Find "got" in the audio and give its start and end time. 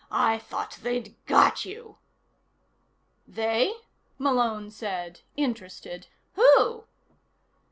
1.27-1.63